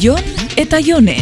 [0.00, 0.16] Jon
[0.56, 1.18] eta Jone.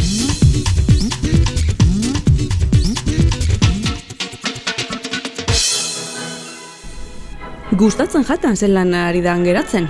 [7.75, 9.88] Gustatzen jatan zelan ari da geratzen.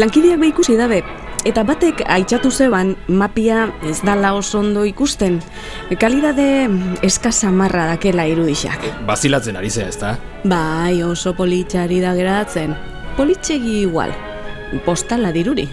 [0.00, 1.02] Lankideak be ikusi dabe,
[1.44, 5.42] eta batek aitzatu zeban mapia ez dala oso ondo ikusten.
[6.00, 6.70] Kalidade
[7.04, 8.80] eskasa marra dakela irudixak.
[9.04, 10.14] Bazilatzen ari zea, ezta?
[10.44, 12.72] Bai, oso politxari da geratzen.
[13.20, 14.16] Politxegi igual.
[14.88, 15.68] Postala diruri.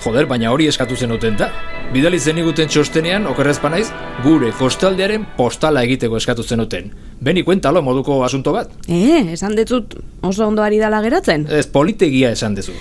[0.00, 1.50] Joder, baina hori eskatu zenuten ta.
[1.90, 3.88] Bidali zeniguten txostenean, okerrezpa naiz,
[4.22, 6.92] gure kostaldearen postala egiteko eskatu zenuten.
[7.18, 8.70] Beni kuentalo moduko asunto bat.
[8.86, 11.48] Eh, esan detzut oso ondo ari dala geratzen.
[11.50, 12.76] Ez politegia esan dezu.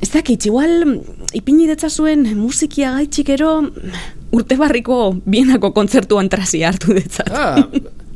[0.00, 0.96] Ez dakit, igual
[1.36, 3.52] ipini detzazuen musikia gaitxikero
[4.32, 7.28] urte barriko bienako kontzertuan trazia hartu detzat.
[7.28, 7.66] Ah,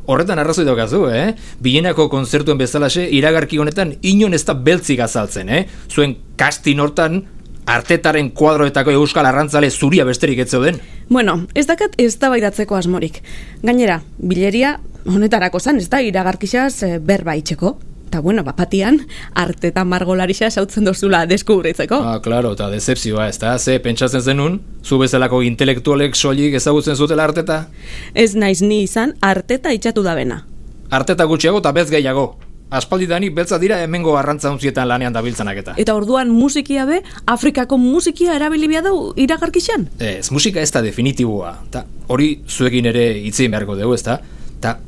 [0.07, 1.35] horretan arrazoi daukazu, eh?
[1.61, 5.67] Bienako kontzertuen bezalaxe, iragarki honetan inon ez da beltzik azaltzen, eh?
[5.93, 7.21] Zuen kastin hortan,
[7.67, 10.81] artetaren kuadroetako euskal arrantzale zuria besterik ez zeuden.
[11.09, 12.31] Bueno, ez dakat ez da
[12.77, 13.23] asmorik.
[13.63, 17.79] Gainera, bileria honetarako zan, ez da iragarkixaz eh, berba itxeko.
[18.13, 21.97] Ta bueno, bapatian, arte eta margolarixa sautzen dozula deskubritzeko.
[21.97, 27.25] Ah, claro, eta decepzioa, ez da, ze pentsatzen zenun, zu bezalako intelektualek soilik ezagutzen zutela
[27.25, 27.69] arteta?
[28.15, 30.43] Ez naiz ni izan, arteta itxatu da bena.
[30.91, 32.35] Arteta gutxiago eta bez gehiago.
[32.73, 35.73] Aspaldidanik beltza dira hemengo arrantza unzietan lanean dabiltzanak eta.
[35.77, 39.91] Eta orduan musikia be, Afrikako musikia erabili bia du iragarkixan?
[40.01, 41.51] Ez, musika ez da definitiboa.
[41.75, 44.17] Ta, hori zuekin ere itzein beharko dugu, ez da?
[44.65, 44.79] Ta,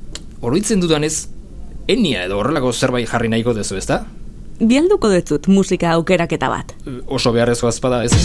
[0.41, 1.27] oroitzen dudanez,
[1.85, 4.01] enia edo horrelako zerbait jarri nahiko dezu, ez da?
[4.65, 6.73] Bialduko dezut musika aukeraketa bat.
[7.05, 8.17] Oso beharrezko azpada, ez?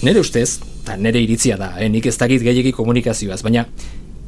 [0.00, 1.92] Nere ustez, eta nere iritzia da, eh?
[1.92, 3.66] nik ez dakit gehiagi komunikazioaz, baina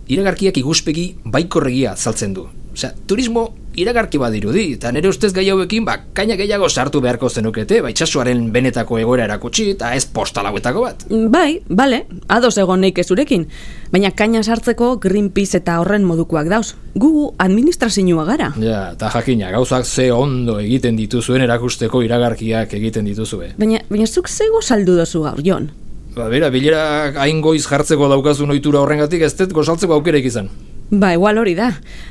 [0.08, 2.48] iragarkiak iguspegi baikorregia azaltzen du.
[2.72, 7.80] Osea, turismo iragarki badirudi, eta nere ustez gai hauekin, ba, kaina gehiago sartu beharko zenukete,
[7.82, 11.04] ba, itxasuaren benetako egoera erakutsi, eta ez postalauetako bat.
[11.30, 12.04] Bai, bale,
[12.34, 13.46] ados egon neik ezurekin.
[13.94, 16.74] Baina kaina sartzeko Greenpeace eta horren modukoak dauz.
[16.98, 18.52] Gu administrazioa gara.
[18.62, 23.54] Ja, eta jakina, gauzak ze ondo egiten dituzuen erakusteko iragarkiak egiten dituzue.
[23.58, 25.70] Baina, baina zuk zego saldu dozu gaur, Jon?
[26.18, 30.48] Ba, bera, bilera hain goiz jartzeko daukazun ohitura horrengatik ez dut gozaltzeko aukera izan.
[30.90, 31.68] Ba, igual hori da.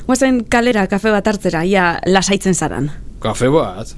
[0.08, 2.88] Guazen kalera kafe bat hartzera, ia lasaitzen zaran.
[3.20, 3.92] Kafe bat?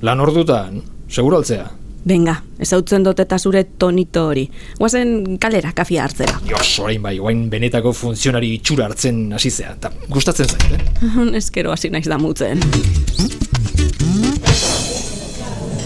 [0.00, 0.80] Lan ordutan?
[1.12, 1.66] Seguraltzea?
[2.08, 4.46] Benga, ezautzen dut eta zure tonito hori.
[4.78, 6.40] Guazen kalera kafia hartzera.
[6.48, 11.12] Jo, sorain bai, guain benetako funtzionari itxura hartzen hasi zea, eta gustatzen zait, eh?
[11.42, 12.64] Eskero hasi naiz damutzen.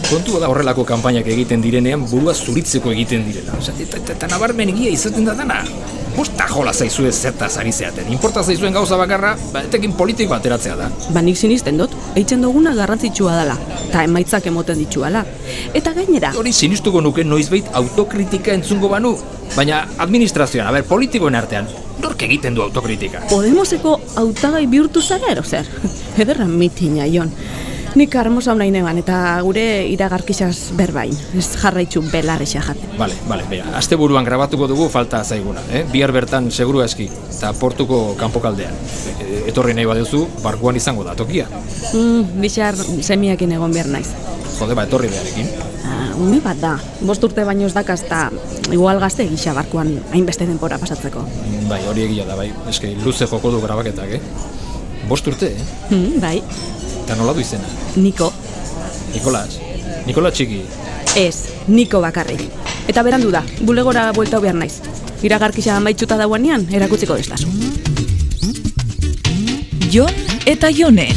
[0.06, 3.56] Kontua da horrelako kanpainak egiten direnean burua zuritzeko egiten direla.
[3.59, 5.56] Eta, eta, eta nabarmen egia izaten da dana.
[6.15, 8.06] Bosta jola zaizue zertaz ari zeaten.
[8.15, 10.87] Importa zaizuen gauza bakarra, ba, etekin politik bateratzea da.
[11.11, 13.59] Ba nik sinisten dut, eitzen duguna garrantzitsua dela,
[13.89, 15.25] eta emaitzak emoten dituala.
[15.75, 16.31] Eta gainera...
[16.39, 19.16] Hori sinistuko nuke noizbait autokritika entzungo banu,
[19.56, 21.66] baina administrazioan, aber, politikoen artean,
[22.00, 23.27] nork egiten du autokritika?
[23.28, 25.66] Podemoseko hautagai bihurtu zara ero zer?
[26.16, 27.34] Ederra mitina, Jon.
[27.97, 31.15] Nik armosa nahi neban eta gure iragarkisaz berbain.
[31.33, 32.91] Ez jarraitzu belarrexa jaten.
[32.99, 33.71] Bale, bale, bea.
[33.79, 35.81] Aste buruan grabatuko dugu falta zaiguna, eh?
[35.95, 38.77] Bihar bertan seguru eski, eta portuko kanpokaldean.
[39.15, 41.49] E, etorri nahi baduzu, barkuan izango da tokia.
[41.95, 44.11] Mm, bixar semiakin egon behar naiz.
[44.59, 45.49] Jode, ba, etorri beharekin.
[45.89, 46.77] Ah, ume bat da.
[47.01, 48.27] Bost urte baino ez dakaz eta
[48.77, 51.25] igual gazte gisa barkuan hainbeste denpora pasatzeko.
[51.73, 52.51] Bai, hori egia da, bai.
[52.69, 54.23] Eske, luze joko du grabaketak, eh?
[55.09, 55.69] Bost urte, eh?
[55.89, 56.43] Mm, bai,
[57.06, 57.69] Eta nola du izena?
[58.03, 58.33] Niko.
[59.15, 59.61] Nikolas?
[60.09, 60.59] Nikola txiki?
[61.15, 62.43] Ez, Niko bakarrik.
[62.91, 64.81] Eta berandu da, bulegora buelta behar naiz.
[65.22, 67.47] Iragarkisa amaitxuta dauanean, erakutziko destazu.
[69.95, 70.11] Jon
[70.50, 71.12] eta Jone.